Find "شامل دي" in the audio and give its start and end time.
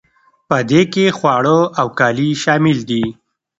2.43-3.03